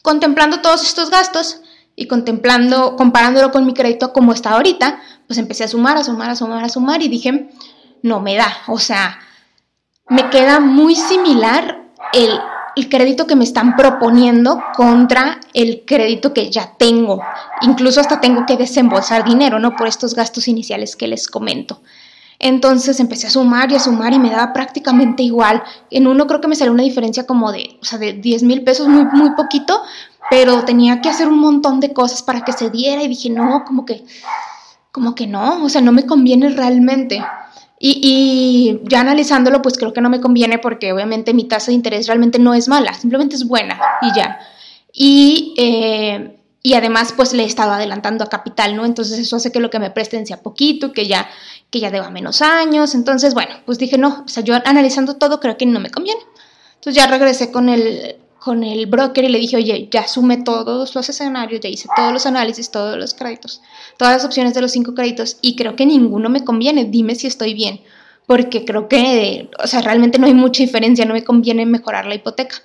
contemplando 0.00 0.60
todos 0.62 0.82
estos 0.82 1.10
gastos 1.10 1.60
y 1.96 2.06
contemplando, 2.06 2.96
comparándolo 2.96 3.50
con 3.50 3.66
mi 3.66 3.74
crédito 3.74 4.14
como 4.14 4.32
está 4.32 4.52
ahorita, 4.52 5.02
pues 5.26 5.38
empecé 5.38 5.64
a 5.64 5.68
sumar, 5.68 5.98
a 5.98 6.04
sumar, 6.04 6.30
a 6.30 6.34
sumar, 6.34 6.64
a 6.64 6.70
sumar 6.70 7.02
y 7.02 7.08
dije, 7.08 7.50
no 8.02 8.20
me 8.20 8.36
da, 8.36 8.56
o 8.68 8.78
sea, 8.78 9.18
me 10.08 10.30
queda 10.30 10.60
muy 10.60 10.94
similar 10.94 11.87
el, 12.12 12.88
crédito 12.88 13.26
que 13.26 13.34
me 13.34 13.42
están 13.42 13.74
proponiendo 13.74 14.62
contra 14.76 15.40
el 15.52 15.82
crédito 15.84 16.32
que 16.32 16.48
ya 16.50 16.74
tengo. 16.78 17.20
Incluso 17.62 18.00
hasta 18.00 18.20
tengo 18.20 18.46
que 18.46 18.56
desembolsar 18.56 19.24
dinero, 19.24 19.58
¿no? 19.58 19.74
Por 19.74 19.88
estos 19.88 20.14
gastos 20.14 20.46
iniciales 20.46 20.94
que 20.94 21.08
les 21.08 21.26
comento. 21.26 21.80
Entonces 22.38 23.00
empecé 23.00 23.26
a 23.26 23.30
sumar 23.30 23.72
y 23.72 23.74
a 23.74 23.80
sumar 23.80 24.12
y 24.12 24.20
me 24.20 24.30
daba 24.30 24.52
prácticamente 24.52 25.24
igual. 25.24 25.62
En 25.90 26.06
uno 26.06 26.28
creo 26.28 26.40
que 26.40 26.46
me 26.46 26.54
salió 26.54 26.72
una 26.72 26.84
diferencia 26.84 27.26
como 27.26 27.50
de, 27.50 27.78
o 27.82 27.84
sea, 27.84 27.98
de 27.98 28.12
10 28.12 28.44
mil 28.44 28.62
pesos, 28.62 28.86
muy, 28.86 29.06
muy 29.06 29.30
poquito, 29.32 29.82
pero 30.30 30.64
tenía 30.64 31.00
que 31.00 31.08
hacer 31.08 31.28
un 31.28 31.40
montón 31.40 31.80
de 31.80 31.92
cosas 31.92 32.22
para 32.22 32.42
que 32.42 32.52
se 32.52 32.70
diera 32.70 33.02
y 33.02 33.08
dije, 33.08 33.28
no, 33.30 33.64
como 33.64 33.84
que, 33.84 34.04
como 34.92 35.16
que 35.16 35.26
no, 35.26 35.64
o 35.64 35.68
sea, 35.68 35.80
no 35.80 35.90
me 35.90 36.06
conviene 36.06 36.50
realmente. 36.50 37.24
Y, 37.80 38.80
ya 38.84 39.00
analizándolo, 39.00 39.62
pues 39.62 39.78
creo 39.78 39.92
que 39.92 40.00
no 40.00 40.10
me 40.10 40.20
conviene 40.20 40.58
porque 40.58 40.92
obviamente 40.92 41.32
mi 41.32 41.44
tasa 41.44 41.66
de 41.66 41.74
interés 41.74 42.06
realmente 42.06 42.38
no 42.38 42.54
es 42.54 42.68
mala, 42.68 42.92
simplemente 42.94 43.36
es 43.36 43.46
buena 43.46 43.80
y 44.02 44.14
ya. 44.16 44.40
Y, 44.92 45.54
eh, 45.56 46.38
y 46.62 46.74
además, 46.74 47.14
pues 47.16 47.32
le 47.32 47.44
he 47.44 47.46
estado 47.46 47.72
adelantando 47.72 48.24
a 48.24 48.28
capital, 48.28 48.74
¿no? 48.74 48.84
Entonces 48.84 49.18
eso 49.18 49.36
hace 49.36 49.52
que 49.52 49.60
lo 49.60 49.70
que 49.70 49.78
me 49.78 49.90
presten 49.90 50.26
sea 50.26 50.42
poquito, 50.42 50.92
que 50.92 51.06
ya, 51.06 51.28
que 51.70 51.78
ya 51.78 51.90
deba 51.90 52.10
menos 52.10 52.42
años. 52.42 52.94
Entonces, 52.94 53.32
bueno, 53.32 53.54
pues 53.64 53.78
dije, 53.78 53.96
no, 53.96 54.24
o 54.26 54.28
sea, 54.28 54.42
yo 54.42 54.54
analizando 54.64 55.14
todo 55.14 55.38
creo 55.38 55.56
que 55.56 55.66
no 55.66 55.78
me 55.78 55.90
conviene. 55.90 56.20
Entonces 56.74 56.94
ya 56.94 57.06
regresé 57.06 57.52
con 57.52 57.68
el, 57.68 58.16
con 58.48 58.64
el 58.64 58.86
broker 58.86 59.24
y 59.24 59.28
le 59.28 59.38
dije, 59.38 59.56
oye, 59.56 59.88
ya 59.90 60.08
sume 60.08 60.38
todos 60.38 60.94
los 60.94 61.06
escenarios, 61.06 61.60
ya 61.60 61.68
hice 61.68 61.86
todos 61.94 62.14
los 62.14 62.24
análisis, 62.24 62.70
todos 62.70 62.96
los 62.96 63.12
créditos, 63.12 63.60
todas 63.98 64.14
las 64.14 64.24
opciones 64.24 64.54
de 64.54 64.62
los 64.62 64.72
cinco 64.72 64.94
créditos 64.94 65.36
y 65.42 65.54
creo 65.54 65.76
que 65.76 65.84
ninguno 65.84 66.30
me 66.30 66.46
conviene, 66.46 66.86
dime 66.86 67.14
si 67.14 67.26
estoy 67.26 67.52
bien, 67.52 67.82
porque 68.26 68.64
creo 68.64 68.88
que, 68.88 69.50
o 69.62 69.66
sea, 69.66 69.82
realmente 69.82 70.18
no 70.18 70.26
hay 70.26 70.32
mucha 70.32 70.62
diferencia, 70.62 71.04
no 71.04 71.12
me 71.12 71.24
conviene 71.24 71.66
mejorar 71.66 72.06
la 72.06 72.14
hipoteca. 72.14 72.56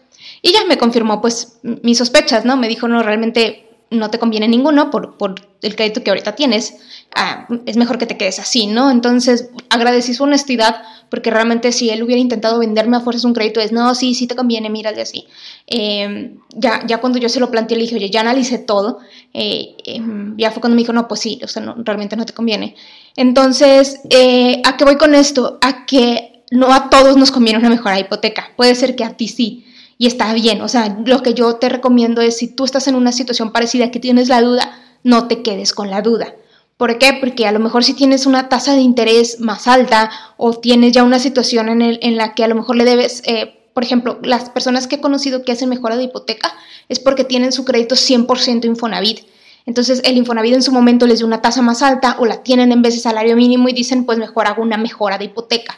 Y 0.42 0.54
ya 0.54 0.64
me 0.64 0.78
confirmó 0.78 1.20
pues 1.20 1.60
mis 1.64 1.98
sospechas, 1.98 2.46
¿no? 2.46 2.56
Me 2.56 2.70
dijo, 2.70 2.88
no, 2.88 3.04
realmente 3.04 3.73
no 3.94 4.10
te 4.10 4.20
conviene 4.20 4.48
ninguno 4.48 4.90
por, 4.92 5.18
por 5.18 5.36
el 5.62 5.76
crédito 5.76 6.04
que 6.04 6.10
ahorita 6.10 6.36
tienes, 6.36 6.76
ah, 7.16 7.48
es 7.66 7.78
mejor 7.78 7.98
que 7.98 8.06
te 8.06 8.18
quedes 8.18 8.40
así, 8.40 8.68
¿no? 8.68 8.92
Entonces 8.92 9.50
agradecí 9.70 10.14
su 10.14 10.24
honestidad 10.24 10.82
porque 11.10 11.30
realmente 11.30 11.72
si 11.72 11.92
él 11.92 12.02
hubiera 12.02 12.20
intentado 12.20 12.58
venderme 12.58 12.98
a 12.98 13.00
fuerzas 13.00 13.24
un 13.24 13.34
crédito 13.34 13.60
es, 13.60 13.72
no, 13.72 13.94
sí, 13.94 14.16
sí 14.16 14.26
te 14.26 14.36
conviene, 14.36 14.72
mírale 14.72 15.00
así. 15.02 15.28
Eh, 15.68 16.36
ya, 16.56 16.86
ya 16.88 17.00
cuando 17.00 17.20
yo 17.20 17.30
se 17.30 17.40
lo 17.40 17.52
planteé, 17.52 17.78
le 17.78 17.84
dije, 17.84 17.96
oye, 17.96 18.10
ya 18.10 18.22
analicé 18.22 18.58
todo, 18.58 18.98
eh, 19.32 19.76
em, 19.86 20.36
ya 20.38 20.50
fue 20.50 20.60
cuando 20.60 20.76
me 20.76 20.82
dijo, 20.82 20.92
no, 20.92 21.08
pues 21.08 21.22
sí, 21.22 21.40
o 21.44 21.48
sea, 21.48 21.62
no, 21.62 21.76
realmente 21.78 22.16
no 22.16 22.26
te 22.26 22.34
conviene. 22.34 22.76
Entonces, 23.16 24.02
eh, 24.10 24.62
¿a 24.66 24.76
qué 24.76 24.86
voy 24.86 24.98
con 24.98 25.14
esto? 25.14 25.60
A 25.62 25.86
que 25.86 26.44
no 26.50 26.74
a 26.74 26.90
todos 26.90 27.16
nos 27.16 27.30
conviene 27.30 27.60
una 27.60 27.70
mejora 27.70 28.00
hipoteca, 28.00 28.52
puede 28.56 28.74
ser 28.74 28.96
que 28.96 29.04
a 29.04 29.16
ti 29.16 29.28
sí, 29.28 29.66
y 29.98 30.08
está 30.08 30.34
bien, 30.34 30.62
o 30.62 30.68
sea, 30.68 30.98
lo 31.06 31.22
que 31.22 31.34
yo 31.34 31.56
te 31.56 31.70
recomiendo 31.70 32.22
es 32.22 32.38
si 32.38 32.48
tú 32.48 32.66
estás 32.66 32.88
en 32.88 32.96
una 32.96 33.12
situación 33.12 33.52
parecida 33.52 33.92
que 33.92 34.00
tienes 34.00 34.28
la 34.30 34.42
duda, 34.42 34.80
no 35.04 35.28
te 35.28 35.42
quedes 35.42 35.74
con 35.74 35.90
la 35.90 36.02
duda. 36.02 36.34
¿Por 36.78 36.98
qué? 36.98 37.18
Porque 37.20 37.48
a 37.48 37.52
lo 37.52 37.60
mejor 37.60 37.84
si 37.84 37.94
tienes 37.94 38.26
una 38.26 38.50
tasa 38.50 38.74
de 38.74 38.82
interés 38.82 39.40
más 39.40 39.68
alta 39.68 40.10
o 40.38 40.54
tienes 40.54 40.92
ya 40.92 41.04
una 41.04 41.20
situación 41.20 41.70
en, 41.70 41.82
el, 41.82 42.00
en 42.02 42.18
la 42.18 42.34
que 42.34 42.44
a 42.44 42.48
lo 42.48 42.56
mejor 42.56 42.76
le 42.76 42.84
debes, 42.84 43.22
eh, 43.26 43.70
por 43.74 43.84
ejemplo, 43.84 44.20
las 44.24 44.50
personas 44.50 44.88
que 44.88 44.96
he 44.96 45.02
conocido 45.02 45.44
que 45.44 45.52
hacen 45.52 45.70
mejora 45.70 45.96
de 45.96 46.04
hipoteca 46.04 46.54
es 46.90 47.00
porque 47.00 47.24
tienen 47.24 47.52
su 47.52 47.64
crédito 47.64 47.96
100% 47.96 48.66
Infonavit. 48.66 49.20
Entonces 49.66 50.02
el 50.04 50.18
Infonavit 50.18 50.56
en 50.56 50.64
su 50.64 50.72
momento 50.72 51.08
les 51.08 51.20
dio 51.20 51.28
una 51.28 51.42
tasa 51.42 51.62
más 51.62 51.82
alta 51.82 52.18
o 52.20 52.26
la 52.26 52.44
tienen 52.44 52.72
en 52.72 52.82
vez 52.82 52.96
de 52.96 53.00
salario 53.00 53.36
mínimo 53.36 53.70
y 53.70 53.74
dicen 53.74 54.06
pues 54.06 54.18
mejor 54.18 54.48
hago 54.48 54.62
una 54.62 54.78
mejora 54.78 55.18
de 55.18 55.26
hipoteca. 55.26 55.78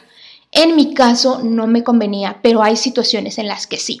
En 0.52 0.76
mi 0.76 0.94
caso 0.94 1.42
no 1.42 1.66
me 1.66 1.84
convenía, 1.84 2.40
pero 2.42 2.62
hay 2.62 2.76
situaciones 2.76 3.38
en 3.38 3.48
las 3.48 3.66
que 3.66 3.78
sí. 3.78 4.00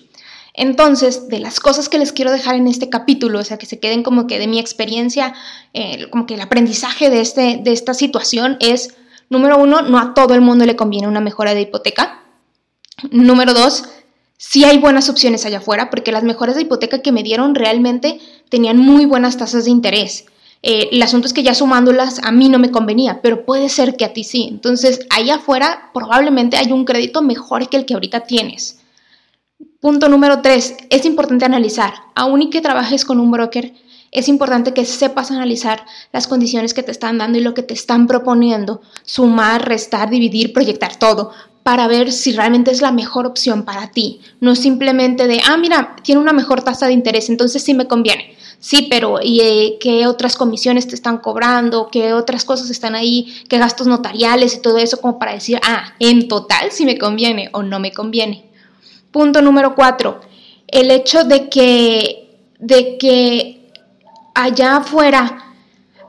Entonces, 0.54 1.28
de 1.28 1.38
las 1.38 1.60
cosas 1.60 1.90
que 1.90 1.98
les 1.98 2.12
quiero 2.12 2.32
dejar 2.32 2.54
en 2.54 2.66
este 2.66 2.88
capítulo, 2.88 3.40
o 3.40 3.44
sea, 3.44 3.58
que 3.58 3.66
se 3.66 3.78
queden 3.78 4.02
como 4.02 4.26
que 4.26 4.38
de 4.38 4.46
mi 4.46 4.58
experiencia, 4.58 5.34
eh, 5.74 6.08
como 6.08 6.24
que 6.24 6.34
el 6.34 6.40
aprendizaje 6.40 7.10
de, 7.10 7.20
este, 7.20 7.60
de 7.62 7.72
esta 7.72 7.92
situación 7.92 8.56
es, 8.60 8.94
número 9.28 9.58
uno, 9.58 9.82
no 9.82 9.98
a 9.98 10.14
todo 10.14 10.34
el 10.34 10.40
mundo 10.40 10.64
le 10.64 10.74
conviene 10.74 11.08
una 11.08 11.20
mejora 11.20 11.52
de 11.52 11.60
hipoteca. 11.60 12.22
Número 13.10 13.52
dos, 13.52 13.84
sí 14.38 14.64
hay 14.64 14.78
buenas 14.78 15.10
opciones 15.10 15.44
allá 15.44 15.58
afuera, 15.58 15.90
porque 15.90 16.10
las 16.10 16.24
mejoras 16.24 16.56
de 16.56 16.62
hipoteca 16.62 17.02
que 17.02 17.12
me 17.12 17.22
dieron 17.22 17.54
realmente 17.54 18.18
tenían 18.48 18.78
muy 18.78 19.04
buenas 19.04 19.36
tasas 19.36 19.66
de 19.66 19.72
interés. 19.72 20.24
Eh, 20.62 20.88
el 20.92 21.02
asunto 21.02 21.26
es 21.26 21.32
que 21.32 21.42
ya 21.42 21.54
sumándolas 21.54 22.20
a 22.24 22.32
mí 22.32 22.48
no 22.48 22.58
me 22.58 22.70
convenía, 22.70 23.20
pero 23.22 23.44
puede 23.44 23.68
ser 23.68 23.96
que 23.96 24.04
a 24.04 24.12
ti 24.12 24.24
sí. 24.24 24.48
Entonces, 24.50 25.06
allá 25.10 25.36
afuera 25.36 25.90
probablemente 25.92 26.56
hay 26.56 26.72
un 26.72 26.84
crédito 26.84 27.22
mejor 27.22 27.68
que 27.68 27.76
el 27.76 27.86
que 27.86 27.94
ahorita 27.94 28.20
tienes. 28.20 28.80
Punto 29.80 30.08
número 30.08 30.42
tres, 30.42 30.76
es 30.90 31.04
importante 31.04 31.44
analizar, 31.44 31.94
aun 32.14 32.42
y 32.42 32.50
que 32.50 32.60
trabajes 32.60 33.04
con 33.04 33.20
un 33.20 33.30
broker, 33.30 33.72
es 34.10 34.28
importante 34.28 34.72
que 34.72 34.84
sepas 34.84 35.30
analizar 35.30 35.84
las 36.12 36.26
condiciones 36.26 36.74
que 36.74 36.82
te 36.82 36.90
están 36.90 37.18
dando 37.18 37.38
y 37.38 37.42
lo 37.42 37.54
que 37.54 37.62
te 37.62 37.74
están 37.74 38.06
proponiendo, 38.06 38.80
sumar, 39.02 39.68
restar, 39.68 40.08
dividir, 40.10 40.52
proyectar 40.52 40.96
todo, 40.96 41.32
para 41.62 41.88
ver 41.88 42.12
si 42.12 42.32
realmente 42.32 42.70
es 42.70 42.80
la 42.80 42.92
mejor 42.92 43.26
opción 43.26 43.64
para 43.64 43.90
ti. 43.90 44.20
No 44.40 44.54
simplemente 44.54 45.26
de, 45.26 45.40
ah, 45.46 45.56
mira, 45.56 45.96
tiene 46.02 46.20
una 46.20 46.32
mejor 46.32 46.62
tasa 46.62 46.86
de 46.86 46.92
interés, 46.92 47.28
entonces 47.28 47.62
sí 47.62 47.74
me 47.74 47.88
conviene. 47.88 48.35
Sí, 48.58 48.88
pero 48.90 49.18
¿y 49.22 49.40
eh, 49.40 49.76
qué 49.80 50.06
otras 50.06 50.36
comisiones 50.36 50.88
te 50.88 50.94
están 50.94 51.18
cobrando? 51.18 51.88
¿Qué 51.90 52.12
otras 52.12 52.44
cosas 52.44 52.70
están 52.70 52.94
ahí? 52.94 53.34
¿Qué 53.48 53.58
gastos 53.58 53.86
notariales 53.86 54.54
y 54.54 54.62
todo 54.62 54.78
eso 54.78 55.00
como 55.00 55.18
para 55.18 55.34
decir, 55.34 55.60
ah, 55.62 55.94
en 56.00 56.28
total 56.28 56.72
si 56.72 56.84
me 56.84 56.98
conviene 56.98 57.50
o 57.52 57.62
no 57.62 57.78
me 57.78 57.92
conviene? 57.92 58.46
Punto 59.10 59.40
número 59.42 59.74
cuatro, 59.74 60.20
el 60.66 60.90
hecho 60.90 61.24
de 61.24 61.48
que, 61.48 62.38
de 62.58 62.98
que 62.98 63.70
allá 64.34 64.76
afuera 64.76 65.54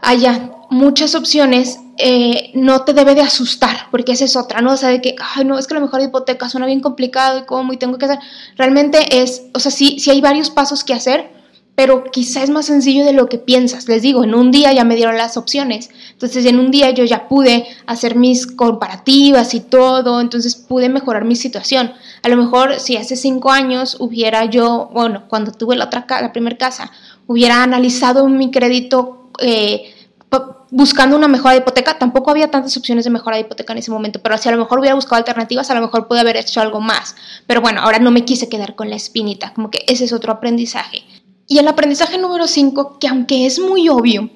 haya 0.01 0.51
muchas 0.69 1.15
opciones 1.15 1.79
eh, 1.97 2.51
no 2.53 2.83
te 2.83 2.93
debe 2.93 3.15
de 3.15 3.21
asustar, 3.21 3.87
porque 3.89 4.11
esa 4.11 4.25
es 4.25 4.35
otra, 4.35 4.61
¿no? 4.61 4.73
O 4.73 4.77
sea, 4.77 4.89
de 4.89 5.01
que, 5.01 5.15
ay, 5.35 5.45
no, 5.45 5.57
es 5.57 5.67
que 5.67 5.73
a 5.73 5.79
lo 5.79 5.85
mejor 5.85 6.01
hipoteca 6.01 6.49
suena 6.49 6.67
bien 6.67 6.79
complicado 6.79 7.39
y 7.39 7.45
cómo 7.45 7.73
y 7.73 7.77
tengo 7.77 7.97
que 7.97 8.05
hacer. 8.05 8.19
Realmente 8.55 9.21
es, 9.21 9.43
o 9.53 9.59
sea, 9.59 9.71
sí, 9.71 9.99
sí 9.99 10.11
hay 10.11 10.21
varios 10.21 10.49
pasos 10.49 10.83
que 10.83 10.93
hacer, 10.93 11.31
pero 11.77 12.05
quizá 12.05 12.41
es 12.41 12.49
más 12.49 12.65
sencillo 12.65 13.05
de 13.05 13.13
lo 13.13 13.29
que 13.29 13.37
piensas. 13.37 13.87
Les 13.87 14.01
digo, 14.01 14.23
en 14.23 14.33
un 14.33 14.49
día 14.49 14.73
ya 14.73 14.83
me 14.83 14.95
dieron 14.95 15.15
las 15.15 15.37
opciones. 15.37 15.91
Entonces, 16.11 16.43
en 16.47 16.57
un 16.57 16.71
día 16.71 16.89
yo 16.89 17.03
ya 17.03 17.27
pude 17.27 17.67
hacer 17.85 18.15
mis 18.15 18.47
comparativas 18.47 19.53
y 19.53 19.59
todo, 19.59 20.19
entonces 20.19 20.55
pude 20.55 20.89
mejorar 20.89 21.23
mi 21.23 21.35
situación. 21.35 21.93
A 22.23 22.29
lo 22.29 22.35
mejor 22.35 22.79
si 22.79 22.97
hace 22.97 23.15
cinco 23.15 23.51
años 23.51 23.97
hubiera 23.99 24.45
yo, 24.45 24.89
bueno, 24.91 25.25
cuando 25.27 25.51
tuve 25.51 25.75
la 25.75 25.85
otra 25.85 26.07
la 26.09 26.33
primera 26.33 26.57
casa, 26.57 26.91
hubiera 27.27 27.61
analizado 27.61 28.27
mi 28.27 28.49
crédito 28.49 29.29
eh, 29.37 29.93
buscando 30.71 31.15
una 31.15 31.27
mejora 31.27 31.53
de 31.53 31.59
hipoteca, 31.59 31.99
tampoco 31.99 32.31
había 32.31 32.49
tantas 32.49 32.75
opciones 32.75 33.05
de 33.05 33.11
mejora 33.11 33.35
de 33.35 33.43
hipoteca 33.43 33.73
en 33.73 33.79
ese 33.79 33.91
momento, 33.91 34.19
pero 34.23 34.35
si 34.39 34.49
a 34.49 34.51
lo 34.51 34.57
mejor 34.57 34.79
hubiera 34.79 34.95
buscado 34.95 35.17
alternativas, 35.17 35.69
a 35.69 35.75
lo 35.75 35.81
mejor 35.81 36.07
pude 36.07 36.21
haber 36.21 36.37
hecho 36.37 36.59
algo 36.59 36.81
más. 36.81 37.15
Pero 37.45 37.61
bueno, 37.61 37.81
ahora 37.81 37.99
no 37.99 38.09
me 38.09 38.25
quise 38.25 38.49
quedar 38.49 38.73
con 38.73 38.89
la 38.89 38.95
espinita, 38.95 39.53
como 39.53 39.69
que 39.69 39.85
ese 39.87 40.05
es 40.05 40.11
otro 40.11 40.31
aprendizaje. 40.31 41.03
Y 41.47 41.59
el 41.59 41.67
aprendizaje 41.67 42.17
número 42.17 42.47
5, 42.47 42.99
que 42.99 43.07
aunque 43.07 43.45
es 43.45 43.59
muy 43.59 43.87
obvio, 43.87 44.29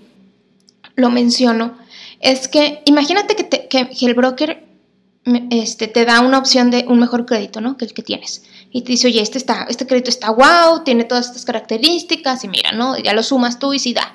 lo 0.96 1.10
menciono, 1.10 1.77
es 2.22 2.48
que 2.48 2.82
imagínate 2.86 3.36
que, 3.36 3.89
el 4.01 4.13
broker 4.13 4.65
este, 5.50 5.88
te 5.88 6.06
da 6.06 6.22
una 6.22 6.38
opción 6.38 6.72
de 6.72 6.86
un 6.88 7.00
mejor 7.00 7.25
crédito, 7.25 7.60
¿no? 7.60 7.75
Que 7.75 7.86
el 7.86 7.94
que 7.94 8.01
tienes. 8.01 8.44
Y 8.72 8.84
te 8.84 8.94
dice, 8.94 9.08
oye, 9.08 9.22
este, 9.22 9.38
está, 9.38 9.65
este 9.70 9.86
crédito 9.86 10.10
está 10.10 10.32
wow, 10.32 10.84
tiene 10.86 11.03
todas 11.03 11.27
estas 11.27 11.44
características 11.44 12.44
y 12.46 12.48
mira, 12.48 12.72
¿no? 12.72 12.98
Ya 12.98 13.13
lo 13.13 13.24
sumas 13.24 13.60
tú 13.60 13.74
y 13.74 13.80
sí 13.80 13.94
da. 13.94 14.13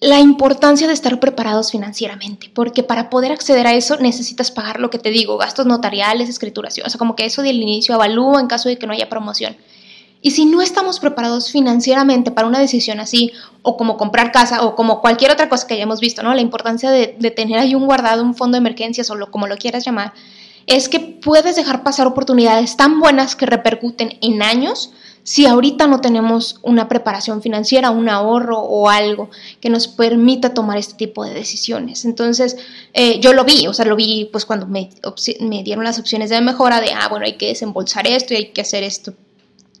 La 0.00 0.20
importancia 0.20 0.86
de 0.86 0.92
estar 0.92 1.18
preparados 1.18 1.72
financieramente, 1.72 2.50
porque 2.54 2.84
para 2.84 3.10
poder 3.10 3.32
acceder 3.32 3.66
a 3.66 3.74
eso 3.74 3.96
necesitas 3.96 4.52
pagar 4.52 4.78
lo 4.78 4.90
que 4.90 4.98
te 4.98 5.10
digo, 5.10 5.38
gastos 5.38 5.66
notariales, 5.66 6.28
escrituración, 6.28 6.86
o 6.86 6.90
sea, 6.90 6.98
como 6.98 7.16
que 7.16 7.24
eso 7.24 7.42
del 7.42 7.60
inicio 7.60 7.96
avalúa 7.96 8.40
en 8.40 8.46
caso 8.46 8.68
de 8.68 8.78
que 8.78 8.86
no 8.86 8.92
haya 8.92 9.08
promoción. 9.08 9.56
Y 10.20 10.32
si 10.32 10.46
no 10.46 10.62
estamos 10.62 10.98
preparados 10.98 11.52
financieramente 11.52 12.30
para 12.30 12.48
una 12.48 12.58
decisión 12.58 12.98
así, 12.98 13.32
o 13.62 13.76
como 13.76 13.96
comprar 13.96 14.32
casa, 14.32 14.64
o 14.64 14.74
como 14.74 15.00
cualquier 15.00 15.30
otra 15.30 15.48
cosa 15.48 15.66
que 15.66 15.74
hayamos 15.74 16.00
visto, 16.00 16.22
¿no? 16.22 16.34
La 16.34 16.40
importancia 16.40 16.90
de, 16.90 17.06
tener 17.30 17.58
ahí 17.58 17.74
un 17.74 17.86
guardado, 17.86 18.22
un 18.22 18.34
fondo 18.34 18.56
de 18.56 18.60
emergencias, 18.60 19.10
o 19.10 19.14
lo, 19.14 19.30
como 19.30 19.46
lo 19.46 19.56
quieras 19.56 19.84
llamar, 19.84 20.12
es 20.66 20.88
que 20.88 21.00
puedes 21.00 21.56
dejar 21.56 21.82
pasar 21.82 22.06
oportunidades 22.06 22.76
tan 22.76 23.00
buenas 23.00 23.36
que 23.36 23.46
repercuten 23.46 24.18
en 24.20 24.42
años 24.42 24.92
si 25.22 25.46
ahorita 25.46 25.86
no 25.86 26.00
tenemos 26.00 26.58
una 26.62 26.88
preparación 26.88 27.42
financiera, 27.42 27.90
un 27.90 28.08
ahorro 28.08 28.58
o 28.58 28.88
algo 28.88 29.30
que 29.60 29.68
nos 29.68 29.86
permita 29.86 30.54
tomar 30.54 30.78
este 30.78 30.94
tipo 30.94 31.22
de 31.24 31.34
decisiones. 31.34 32.06
Entonces, 32.06 32.56
eh, 32.94 33.20
yo 33.20 33.34
lo 33.34 33.44
vi, 33.44 33.66
o 33.66 33.74
sea, 33.74 33.84
lo 33.84 33.94
vi 33.94 34.28
pues 34.32 34.46
cuando 34.46 34.66
me, 34.66 34.88
me 35.40 35.62
dieron 35.62 35.84
las 35.84 35.98
opciones 35.98 36.30
de 36.30 36.40
mejora 36.40 36.80
de, 36.80 36.92
ah, 36.92 37.08
bueno, 37.08 37.26
hay 37.26 37.36
que 37.36 37.48
desembolsar 37.48 38.06
esto 38.06 38.32
y 38.32 38.38
hay 38.38 38.52
que 38.52 38.62
hacer 38.62 38.82
esto 38.82 39.12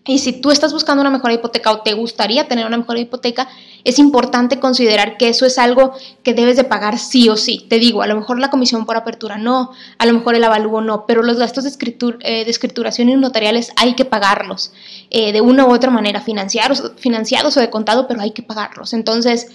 y 0.08 0.18
si 0.18 0.32
tú 0.32 0.50
estás 0.50 0.72
buscando 0.72 1.02
una 1.02 1.10
mejor 1.10 1.32
hipoteca 1.32 1.70
o 1.70 1.82
te 1.82 1.92
gustaría 1.92 2.48
tener 2.48 2.66
una 2.66 2.78
mejor 2.78 2.96
hipoteca, 2.96 3.46
es 3.84 3.98
importante 3.98 4.58
considerar 4.58 5.18
que 5.18 5.28
eso 5.28 5.44
es 5.44 5.58
algo 5.58 5.92
que 6.22 6.32
debes 6.32 6.56
de 6.56 6.64
pagar 6.64 6.98
sí 6.98 7.28
o 7.28 7.36
sí. 7.36 7.66
Te 7.68 7.78
digo, 7.78 8.00
a 8.00 8.06
lo 8.06 8.16
mejor 8.16 8.40
la 8.40 8.48
comisión 8.48 8.86
por 8.86 8.96
apertura 8.96 9.36
no, 9.36 9.70
a 9.98 10.06
lo 10.06 10.14
mejor 10.14 10.34
el 10.34 10.44
avalúo 10.44 10.80
no, 10.80 11.04
pero 11.04 11.22
los 11.22 11.36
gastos 11.36 11.64
de, 11.64 11.70
eh, 12.20 12.44
de 12.46 12.50
escrituración 12.50 13.10
y 13.10 13.16
notariales 13.16 13.70
hay 13.76 13.94
que 13.94 14.06
pagarlos 14.06 14.72
eh, 15.10 15.32
de 15.32 15.42
una 15.42 15.66
u 15.66 15.74
otra 15.74 15.90
manera, 15.90 16.22
financiados, 16.22 16.92
financiados 16.96 17.58
o 17.58 17.60
de 17.60 17.68
contado, 17.68 18.08
pero 18.08 18.22
hay 18.22 18.30
que 18.30 18.42
pagarlos. 18.42 18.94
Entonces, 18.94 19.48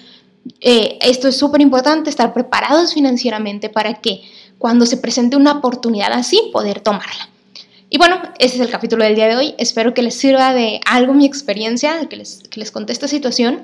eh, 0.61 0.99
esto 1.01 1.29
es 1.29 1.35
súper 1.35 1.61
importante, 1.61 2.11
estar 2.11 2.31
preparados 2.31 2.93
financieramente 2.93 3.69
para 3.69 3.95
que 3.95 4.21
cuando 4.59 4.85
se 4.85 4.97
presente 4.97 5.35
una 5.35 5.53
oportunidad 5.53 6.13
así, 6.13 6.39
poder 6.53 6.79
tomarla. 6.79 7.32
Y 7.93 7.99
bueno, 7.99 8.19
ese 8.39 8.55
es 8.55 8.61
el 8.61 8.71
capítulo 8.71 9.03
del 9.03 9.13
día 9.13 9.27
de 9.27 9.35
hoy. 9.35 9.53
Espero 9.59 9.93
que 9.93 10.01
les 10.01 10.15
sirva 10.15 10.55
de 10.55 10.81
algo 10.83 11.13
mi 11.13 11.27
experiencia, 11.27 12.09
que 12.09 12.15
les, 12.15 12.41
que 12.49 12.59
les 12.59 12.71
conté 12.71 12.91
esta 12.91 13.07
situación 13.07 13.61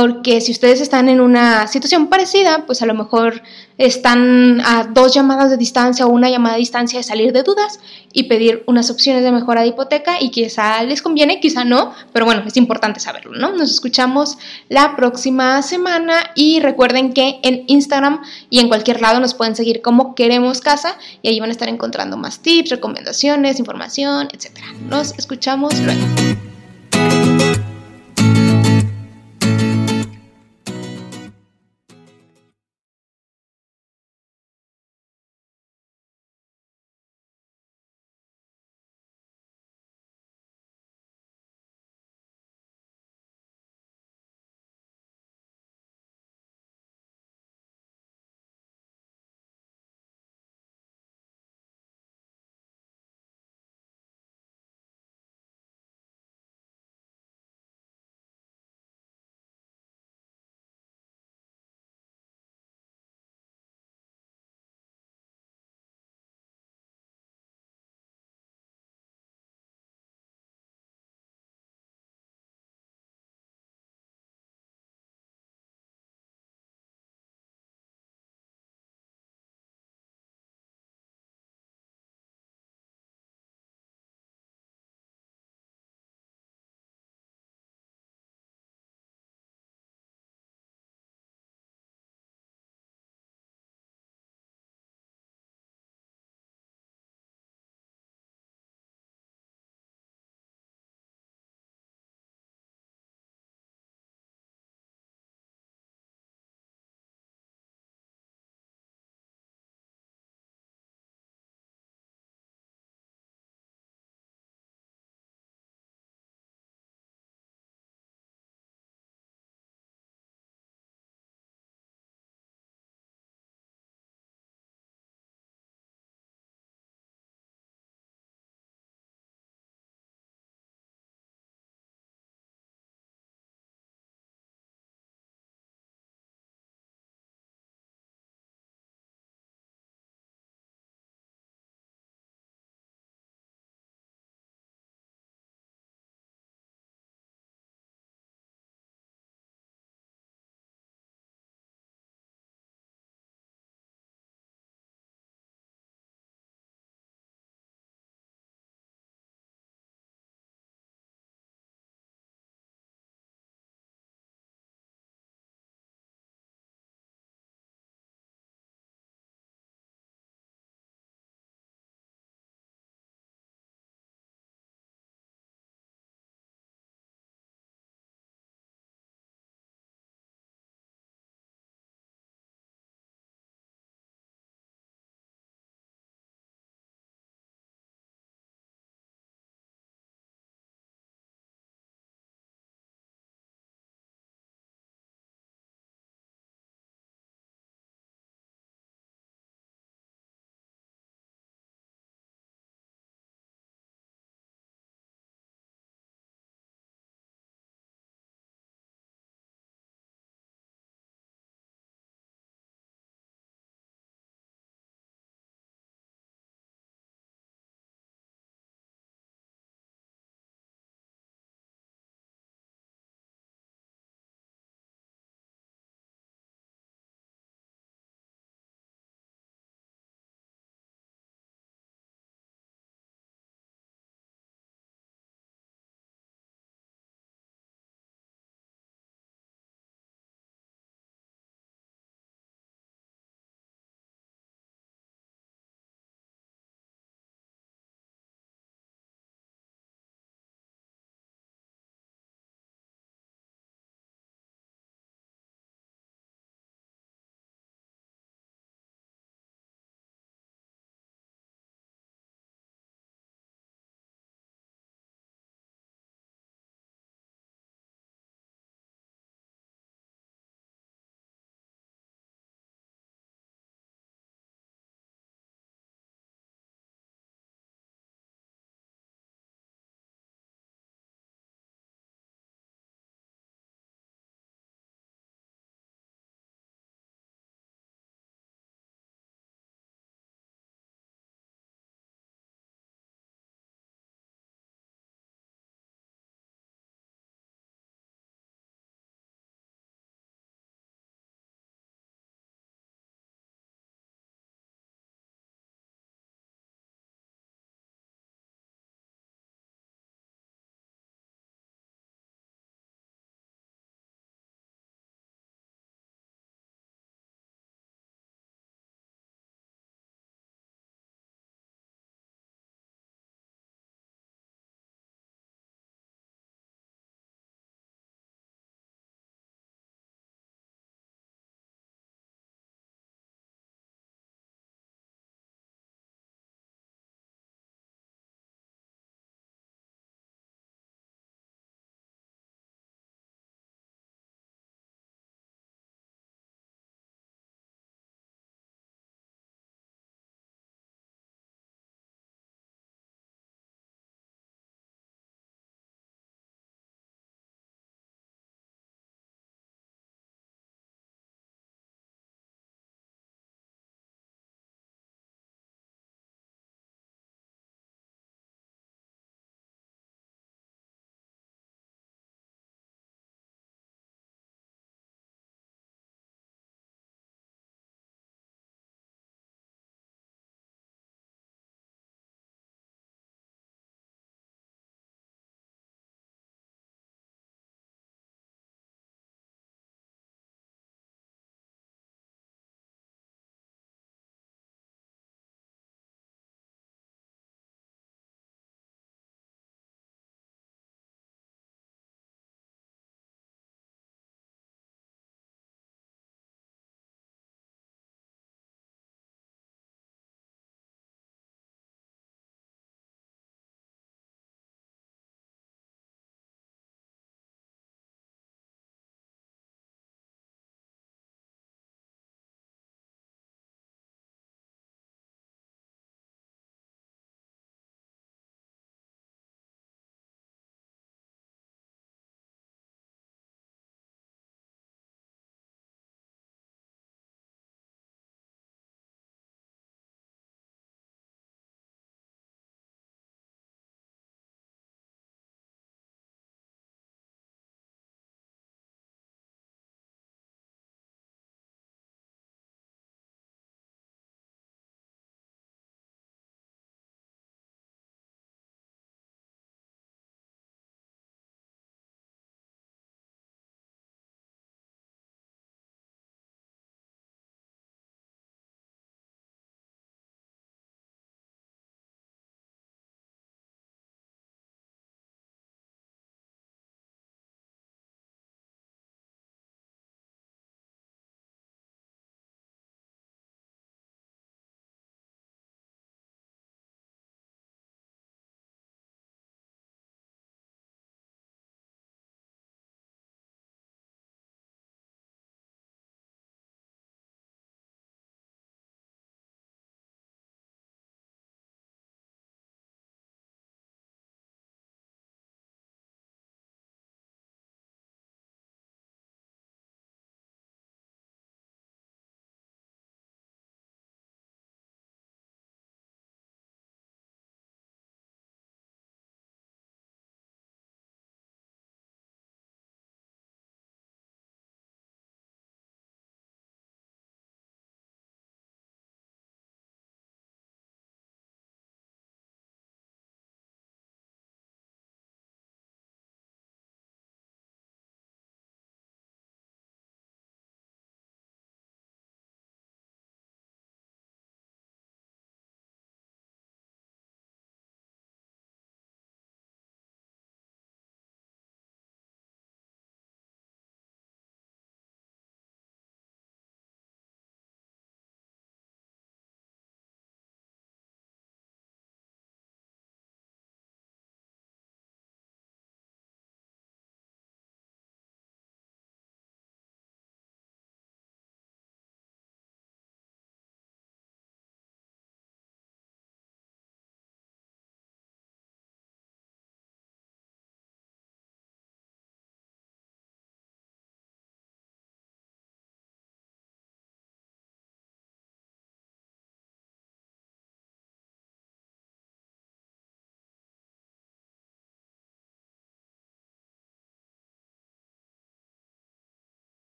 porque 0.00 0.40
si 0.40 0.52
ustedes 0.52 0.80
están 0.80 1.08
en 1.08 1.20
una 1.20 1.66
situación 1.66 2.06
parecida, 2.06 2.66
pues 2.66 2.82
a 2.82 2.86
lo 2.86 2.94
mejor 2.94 3.42
están 3.78 4.60
a 4.60 4.84
dos 4.84 5.12
llamadas 5.12 5.50
de 5.50 5.56
distancia 5.56 6.06
o 6.06 6.08
una 6.08 6.30
llamada 6.30 6.54
de 6.54 6.60
distancia 6.60 7.00
de 7.00 7.02
salir 7.02 7.32
de 7.32 7.42
dudas 7.42 7.80
y 8.12 8.24
pedir 8.24 8.62
unas 8.68 8.90
opciones 8.90 9.24
de 9.24 9.32
mejora 9.32 9.62
de 9.62 9.68
hipoteca 9.68 10.20
y 10.20 10.30
quizá 10.30 10.84
les 10.84 11.02
conviene, 11.02 11.40
quizá 11.40 11.64
no, 11.64 11.92
pero 12.12 12.26
bueno, 12.26 12.44
es 12.46 12.56
importante 12.56 13.00
saberlo, 13.00 13.32
¿no? 13.32 13.50
Nos 13.50 13.72
escuchamos 13.72 14.38
la 14.68 14.94
próxima 14.94 15.62
semana 15.62 16.30
y 16.36 16.60
recuerden 16.60 17.12
que 17.12 17.40
en 17.42 17.64
Instagram 17.66 18.22
y 18.50 18.60
en 18.60 18.68
cualquier 18.68 19.00
lado 19.00 19.18
nos 19.18 19.34
pueden 19.34 19.56
seguir 19.56 19.82
como 19.82 20.14
queremos 20.14 20.60
casa 20.60 20.96
y 21.22 21.28
ahí 21.28 21.40
van 21.40 21.48
a 21.48 21.52
estar 21.52 21.68
encontrando 21.68 22.16
más 22.16 22.38
tips, 22.38 22.70
recomendaciones, 22.70 23.58
información, 23.58 24.28
etc. 24.32 24.60
Nos 24.88 25.18
escuchamos 25.18 25.74
luego. 25.80 26.04